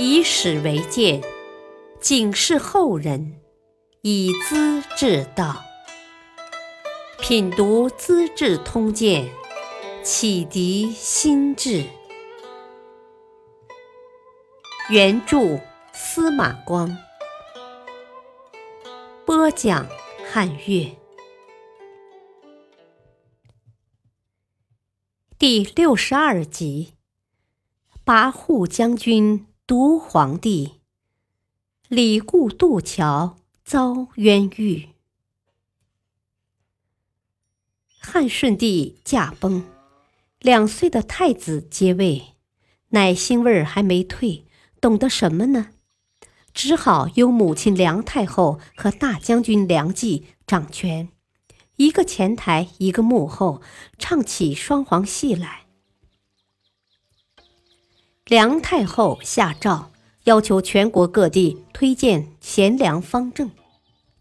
[0.00, 1.20] 以史为鉴，
[2.00, 3.40] 警示后人，
[4.02, 5.60] 以资治道。
[7.20, 9.28] 品读《资治通鉴》，
[10.04, 11.84] 启迪心智。
[14.88, 15.58] 原著
[15.92, 16.96] 司马光，
[19.26, 19.84] 播讲
[20.30, 20.96] 汉乐。
[25.36, 26.94] 第六十二集：
[28.04, 30.76] 跋扈将军毒皇帝，
[31.88, 33.36] 李固渡桥
[33.66, 34.88] 遭冤狱。
[37.98, 39.66] 汉顺帝驾崩，
[40.40, 42.28] 两岁的太子接位，
[42.88, 44.46] 奶腥味儿还没退。
[44.80, 45.68] 懂得什么呢？
[46.54, 51.10] 只好由母亲梁太后和大将军梁冀掌权，
[51.76, 53.60] 一个前台，一个幕后，
[53.98, 55.67] 唱起双簧戏来。
[58.28, 59.90] 梁太后下诏，
[60.24, 63.50] 要求全国各地推荐贤良方正，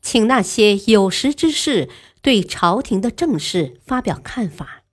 [0.00, 1.88] 请那些有识之士
[2.22, 4.84] 对朝廷的政事发表看法。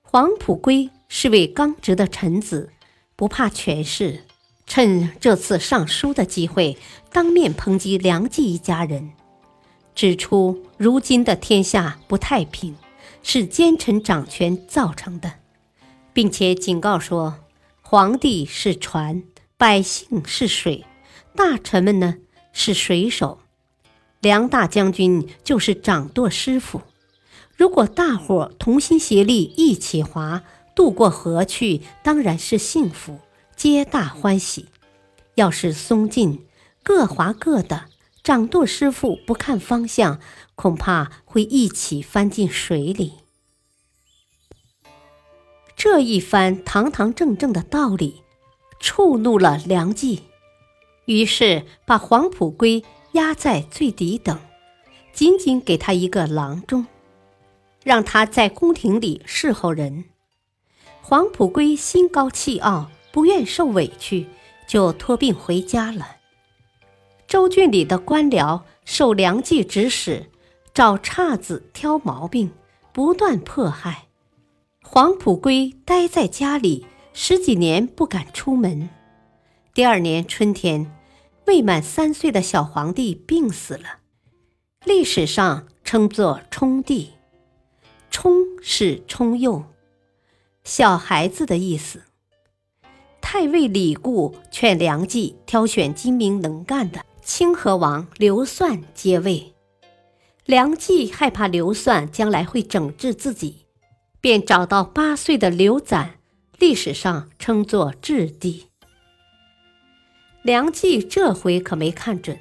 [0.00, 2.70] 黄甫圭是位刚直的臣子。
[3.16, 4.24] 不怕权势，
[4.66, 6.76] 趁这次上书的机会，
[7.10, 9.10] 当面抨击梁冀一家人，
[9.94, 12.76] 指出如今的天下不太平，
[13.22, 15.32] 是奸臣掌权造成的，
[16.12, 17.38] 并且警告说：
[17.88, 19.22] 皇帝是船，
[19.56, 20.84] 百姓是水，
[21.36, 22.16] 大臣们呢
[22.52, 23.38] 是水手，
[24.18, 26.82] 梁大将军就是掌舵师傅。
[27.56, 30.42] 如果大伙同心协力一起划。
[30.74, 33.20] 渡过河去，当然是幸福，
[33.54, 34.66] 皆大欢喜。
[35.36, 36.44] 要是松劲，
[36.82, 37.84] 各划各的，
[38.22, 40.20] 掌舵师傅不看方向，
[40.54, 43.12] 恐怕会一起翻进水里。
[45.76, 48.22] 这一番堂堂正正的道理，
[48.80, 50.22] 触怒了梁冀，
[51.04, 54.38] 于是把黄埔圭压在最底等，
[55.12, 56.86] 仅仅给他一个郎中，
[57.84, 60.06] 让他在宫廷里侍候人。
[61.02, 64.26] 黄埔圭心高气傲，不愿受委屈，
[64.66, 66.16] 就托病回家了。
[67.28, 70.30] 州郡里的官僚受梁冀指使，
[70.72, 72.50] 找岔子挑毛病，
[72.94, 74.05] 不断迫害。
[74.88, 78.88] 黄埔圭待在家里十几年，不敢出门。
[79.74, 80.90] 第二年春天，
[81.46, 83.98] 未满三岁的小皇帝病死了，
[84.84, 87.10] 历史上称作冲帝。
[88.10, 88.32] 冲
[88.62, 89.64] 是冲幼。
[90.62, 92.04] 小孩子的意思。
[93.20, 99.52] 太尉李固劝梁冀挑选精明能干的清河王刘算接位，
[100.46, 103.65] 梁冀害怕刘算将来会整治自己，
[104.20, 106.18] 便找到八岁的刘攒，
[106.58, 108.66] 历史上称作质帝。
[110.42, 112.38] 梁冀这回可没看准，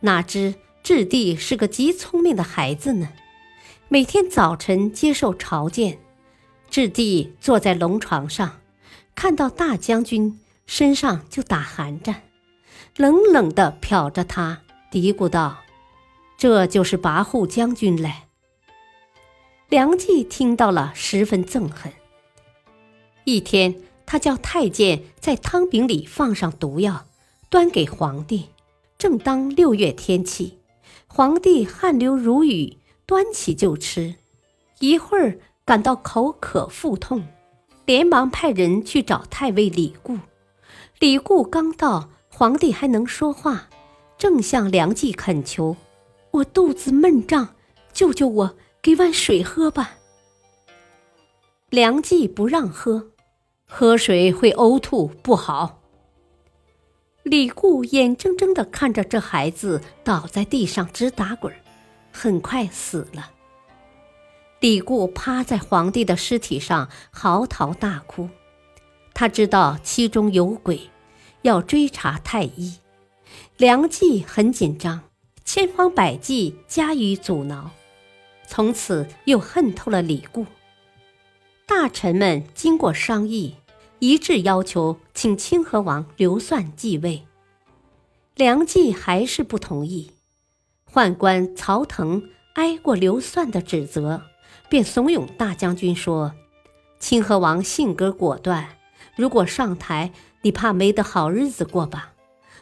[0.00, 3.08] 哪知质帝是个极聪明的孩子呢，
[3.88, 5.98] 每天早晨接受朝见。
[6.70, 8.60] 质帝坐在龙床上，
[9.14, 12.22] 看到大将军身上就打寒战，
[12.96, 15.58] 冷冷地瞟着他，嘀咕道
[16.38, 18.12] ：“这就是跋扈将军嘞。”
[19.72, 21.90] 梁冀听到了，十分憎恨。
[23.24, 23.74] 一天，
[24.04, 27.06] 他叫太监在汤饼里放上毒药，
[27.48, 28.50] 端给皇帝。
[28.98, 30.58] 正当六月天气，
[31.06, 34.16] 皇帝汗流如雨，端起就吃，
[34.80, 35.38] 一会儿。
[35.64, 37.26] 感到口渴腹痛，
[37.86, 40.18] 连忙派人去找太尉李固。
[40.98, 43.70] 李固刚到，皇帝还能说话，
[44.18, 45.76] 正向梁冀恳求
[46.32, 47.54] ：“我肚子闷胀，
[47.94, 49.98] 救救我，给碗水喝吧。”
[51.70, 53.12] 梁冀不让喝，
[53.66, 55.78] 喝水会呕吐，不好。
[57.22, 61.54] 李固眼睁睁地看着这孩子倒在地上直打滚，
[62.10, 63.30] 很快死了。
[64.58, 68.28] 李固趴在皇帝的尸体上嚎啕大哭，
[69.14, 70.90] 他知道其中有鬼，
[71.42, 72.78] 要追查太医。
[73.56, 75.00] 梁冀很紧张，
[75.44, 77.70] 千方百计加以阻挠，
[78.54, 80.44] 从此又恨透了李固。
[81.64, 83.54] 大臣们经过商议，
[83.98, 87.22] 一致要求请清河王刘算继位。
[88.34, 90.10] 梁冀还是不同意。
[90.92, 94.24] 宦官曹腾挨过刘算的指责。
[94.68, 96.34] 便怂恿大将军说
[97.00, 98.76] ：“清河王性格果断，
[99.16, 100.12] 如果上台，
[100.42, 102.12] 你怕没得好日子过吧？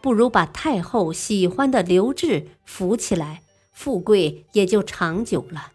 [0.00, 3.42] 不如把太后喜欢的刘志扶起来，
[3.72, 5.72] 富贵也就长久了。”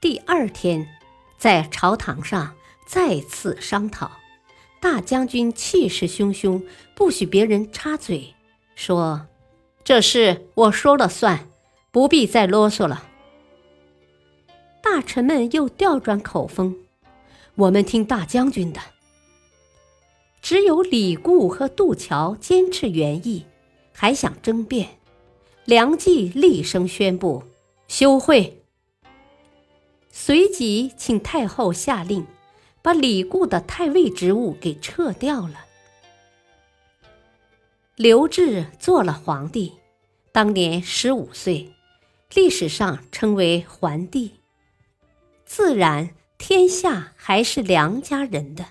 [0.00, 0.86] 第二天，
[1.38, 2.54] 在朝堂上
[2.86, 4.10] 再次商讨，
[4.80, 6.62] 大将军气势汹汹，
[6.94, 8.34] 不许别人插嘴，
[8.74, 9.26] 说
[9.82, 11.48] ：“这事我说了算，
[11.90, 13.08] 不必再啰嗦了。”
[14.82, 16.76] 大臣们又调转口风
[17.56, 18.80] ：“我们听大将军的。”
[20.40, 23.46] 只有李固和杜桥坚持原意，
[23.92, 25.00] 还想争辩。
[25.66, 27.42] 梁冀厉声宣布
[27.88, 28.62] ：“休会。”
[30.12, 32.24] 随即请太后下令，
[32.82, 35.64] 把李固的太尉职务给撤掉了。
[37.96, 39.72] 刘志做了皇帝，
[40.30, 41.72] 当年十五岁，
[42.32, 44.34] 历史上称为桓帝。
[45.44, 48.66] 自然，天下还是梁家人的。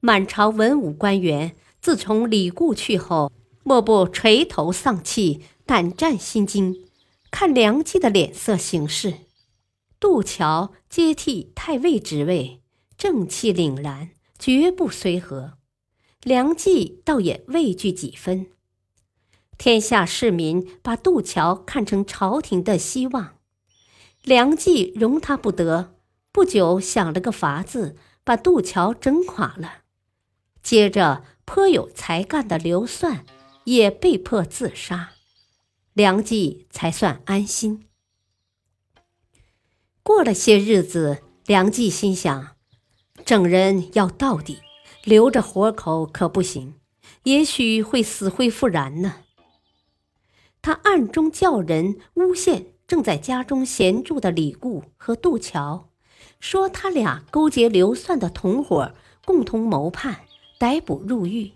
[0.00, 3.32] 满朝文武官员自从李固去后，
[3.64, 6.88] 莫不垂头丧气、胆战心惊，
[7.30, 9.12] 看梁冀的脸色行事。
[10.00, 12.62] 杜桥接替太尉职位，
[12.96, 15.58] 正气凛然，绝不随和。
[16.22, 18.46] 梁冀倒也畏惧几分。
[19.58, 23.36] 天下市民把杜桥看成朝廷的希望，
[24.22, 25.96] 梁冀容他不得。
[26.32, 27.94] 不久想了个法子，
[28.24, 29.82] 把杜桥整垮了。
[30.62, 33.26] 接着，颇有才干的刘算
[33.64, 35.10] 也被迫自杀，
[35.98, 37.88] 梁冀才算安心。
[40.04, 42.54] 过了些日子，梁冀心想：
[43.24, 44.60] 整人要到底，
[45.02, 46.74] 留着活口可不行，
[47.24, 49.24] 也许会死灰复燃呢。
[50.62, 55.88] 他暗中叫人诬陷正在家中闲住的李固和杜桥，
[56.38, 60.20] 说他俩勾结刘算的同伙，共同谋叛，
[60.60, 61.54] 逮捕入狱。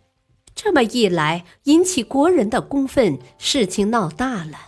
[0.63, 4.59] 这么一来，引起国人的公愤，事情闹大了。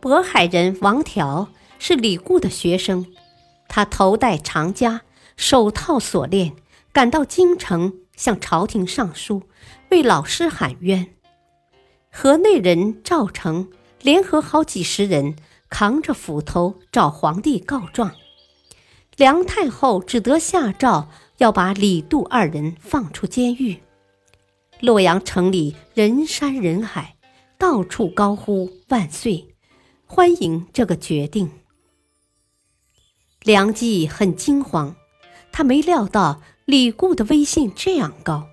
[0.00, 1.48] 渤海人王条。
[1.76, 3.04] 是李固的学生，
[3.68, 5.00] 他头戴长枷，
[5.36, 6.56] 手套锁链，
[6.94, 9.42] 赶到京城向朝廷上书，
[9.90, 11.08] 为老师喊冤。
[12.10, 13.68] 河内人赵成
[14.00, 15.36] 联合好几十人，
[15.68, 18.12] 扛着斧头找皇帝告状。
[19.16, 23.80] 梁太后只得下诏，要把李杜二人放出监狱。
[24.80, 27.16] 洛阳城里人山人海，
[27.58, 29.54] 到处高呼万岁，
[30.04, 31.50] 欢迎这个决定。
[33.42, 34.96] 梁冀很惊慌，
[35.52, 38.46] 他没料到李固的威信这样高。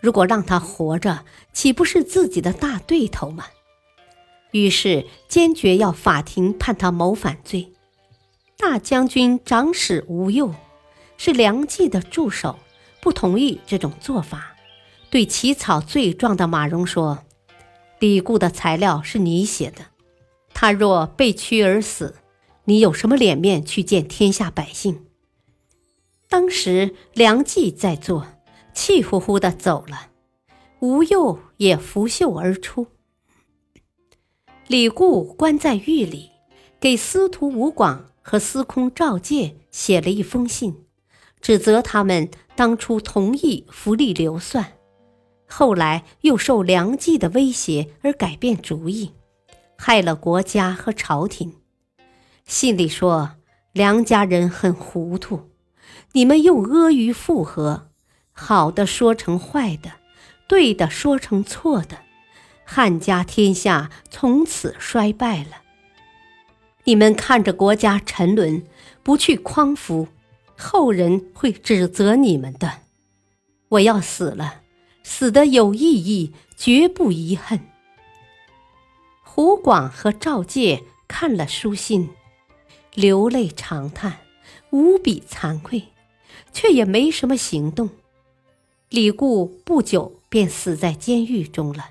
[0.00, 3.46] 如果让他活着，岂不是自己的大对头吗？
[4.50, 7.72] 于是坚决要法庭判他谋反罪。
[8.58, 10.54] 大将军长史吴佑
[11.16, 12.58] 是梁冀的助手，
[13.00, 14.51] 不同意这种做法，
[15.12, 17.18] 对起草罪状的马融说
[18.00, 19.88] ：“李固的材料是你写的，
[20.54, 22.16] 他若被屈而死。”
[22.64, 25.04] 你有什么脸面去见天下百姓？
[26.28, 28.26] 当时梁冀在座，
[28.72, 30.08] 气呼呼的走了。
[30.80, 32.86] 吴佑也拂袖而出。
[34.68, 36.30] 李固关在狱里，
[36.80, 40.86] 给司徒吴广和司空赵介写了一封信，
[41.40, 44.74] 指责他们当初同意扶立刘算，
[45.54, 49.12] 后来又受梁冀的威胁而改变主意，
[49.76, 51.56] 害了国家和朝廷。
[52.46, 53.32] 信里说，
[53.72, 55.50] 梁家人很糊涂，
[56.12, 57.90] 你们又阿谀附和，
[58.32, 59.92] 好的说成坏的，
[60.48, 61.98] 对的说成错的，
[62.64, 65.60] 汉家天下从此衰败了。
[66.84, 68.64] 你们看着国家沉沦，
[69.02, 70.08] 不去匡扶，
[70.56, 72.78] 后人会指责你们的。
[73.68, 74.61] 我要死了，
[75.14, 77.60] 死的有意义，绝不遗恨。
[79.22, 82.08] 胡广和赵介看了书信。
[82.94, 84.20] 流泪长叹，
[84.70, 85.84] 无比惭愧，
[86.54, 87.90] 却也没什么行动。
[88.88, 91.90] 李固不久便死在监狱中了。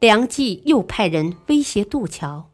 [0.00, 2.50] 梁冀又派人威胁杜桥：“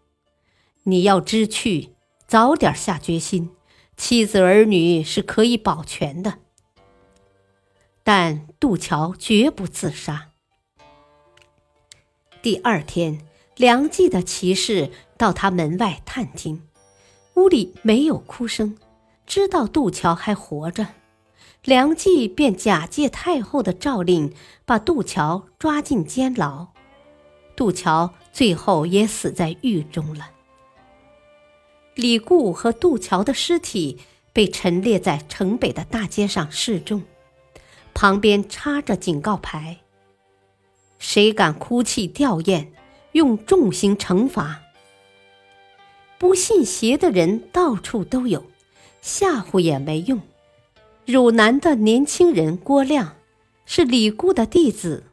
[0.84, 1.94] 你要知趣，
[2.26, 3.48] 早点下决心，
[3.96, 6.39] 妻子儿女是可以保全的。”
[8.12, 10.30] 但杜桥绝不自杀。
[12.42, 13.20] 第二天，
[13.54, 16.66] 梁冀的骑士到他门外探听。
[17.34, 18.76] 屋里没有哭声，
[19.26, 20.88] 知道杜桥还活着，
[21.62, 26.66] 梁冀便假借太后的诏令，把杜桥抓进监牢。
[27.54, 30.30] 杜桥最后也死在狱中了。
[31.94, 34.00] 李固和杜桥的尸体
[34.32, 37.04] 被陈列在城北的大街上示众，
[38.00, 39.76] 旁边插着警告牌
[40.98, 42.68] ：“谁敢哭泣吊唁，
[43.12, 44.62] 用重刑惩罚。”
[46.16, 48.46] 不信邪的人到处都有，
[49.02, 50.18] 吓唬也没用。
[51.04, 53.16] 汝南的年轻人郭亮，
[53.66, 55.04] 是李固的弟子，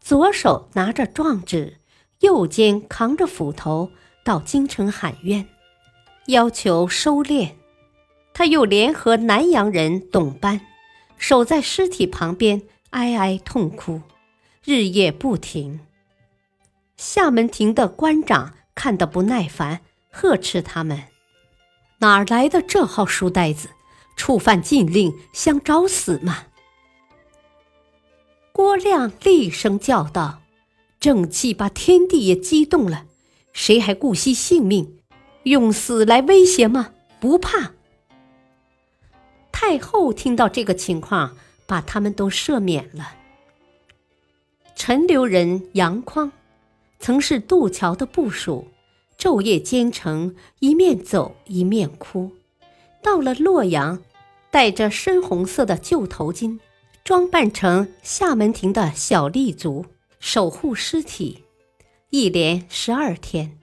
[0.00, 1.76] 左手拿着状纸，
[2.18, 3.90] 右肩扛着斧头，
[4.24, 5.46] 到京城喊冤，
[6.26, 7.52] 要求收敛。
[8.32, 10.60] 他又联合南阳人董班，
[11.18, 14.02] 守在尸体旁边，哀哀痛哭，
[14.64, 15.80] 日夜不停。
[16.96, 19.80] 厦门亭的官长看得不耐烦，
[20.10, 21.04] 呵斥他们
[21.98, 23.70] ：“哪来的这号书呆子，
[24.16, 26.46] 触犯禁令，想找死吗？”
[28.52, 30.42] 郭亮厉声叫道
[31.00, 33.06] ：“正气把天地也激动了，
[33.52, 34.98] 谁还顾惜性命，
[35.42, 36.92] 用死来威胁吗？
[37.18, 37.72] 不怕！”
[39.66, 43.14] 太后听到这个情况，把他们都赦免了。
[44.76, 46.30] 陈留人杨匡。
[46.98, 48.68] 曾是渡桥的部属，
[49.18, 52.30] 昼夜兼程，一面走一面哭。
[53.02, 54.02] 到了洛阳，
[54.50, 56.58] 戴着深红色的旧头巾，
[57.02, 59.86] 装扮成厦门亭的小吏卒，
[60.20, 61.44] 守护尸体，
[62.10, 63.58] 一连十二天。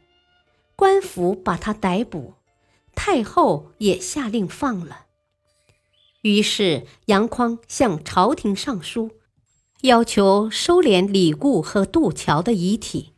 [0.76, 2.34] 官府把他逮捕，
[2.96, 5.06] 太后也下令放了。
[6.22, 9.12] 于是杨匡向朝廷上书，
[9.82, 13.14] 要求收敛李固和杜桥的遗体。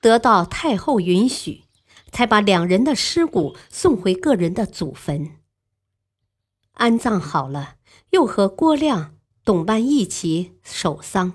[0.00, 1.64] 得到太后允许，
[2.12, 5.36] 才把两人的尸骨送回个人的祖坟。
[6.74, 7.74] 安葬好了，
[8.10, 11.32] 又和郭亮、董班一起守丧。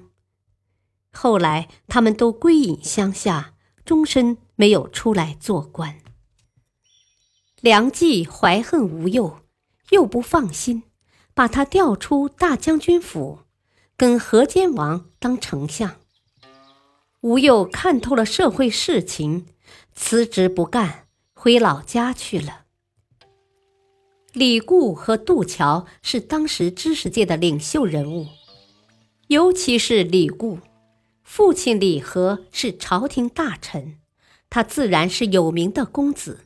[1.12, 3.53] 后来他们都归隐乡下，
[3.84, 6.00] 终身没有出来做官。
[7.60, 9.41] 梁冀怀恨吴用，
[9.91, 10.84] 又不放心，
[11.33, 13.39] 把他调出大将军府，
[13.97, 15.95] 跟河间王当丞相。
[17.21, 19.45] 吴又看透了社会事情，
[19.93, 22.65] 辞职不干，回老家去了。
[24.33, 28.27] 李固和杜桥是当时知识界的领袖人物，
[29.27, 30.59] 尤其是李固，
[31.23, 33.99] 父亲李和是朝廷大臣，
[34.49, 36.41] 他自然是有名的公子。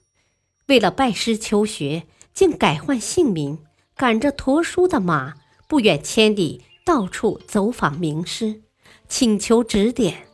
[0.67, 3.59] 为了拜师求学，竟改换姓名，
[3.97, 5.33] 赶着驮书的马，
[5.67, 8.61] 不远千里，到处走访名师，
[9.09, 10.27] 请求指点。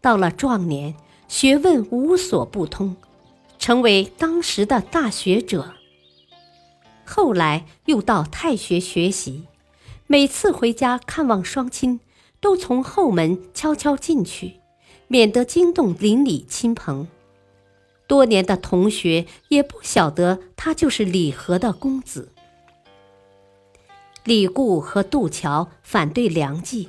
[0.00, 0.96] 到了壮年，
[1.28, 2.96] 学问无所不通，
[3.60, 5.74] 成为当时的大学者。
[7.04, 9.44] 后来又到太学学习，
[10.08, 12.00] 每次回家看望双亲，
[12.40, 14.54] 都从后门悄悄进去，
[15.06, 17.06] 免得惊动邻里亲朋。
[18.08, 22.32] 多年的同学也不晓得他就是李和的公子。
[24.24, 26.88] 李固和杜桥反对梁冀。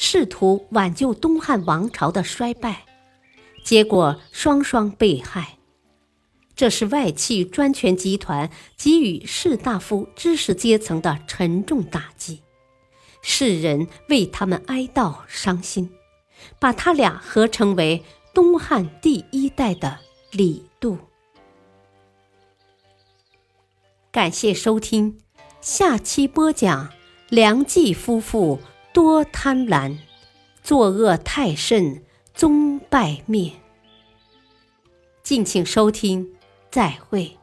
[0.00, 2.84] 试图挽救东汉王朝的衰败，
[3.64, 5.58] 结果双双被害。
[6.54, 12.42] 这是外戚专权集团给予士大夫知识阶层的沉重打击，
[13.22, 15.90] 世人为他们哀悼伤心，
[16.60, 19.98] 把他俩合称为东汉第一代的
[20.30, 20.96] 李杜。
[24.12, 25.18] 感谢收听，
[25.60, 26.88] 下期播讲
[27.28, 28.58] 梁冀夫妇。
[28.90, 29.96] 多贪婪，
[30.62, 32.02] 作恶太甚，
[32.34, 33.52] 终败灭。
[35.22, 36.32] 敬请收听，
[36.70, 37.36] 再会。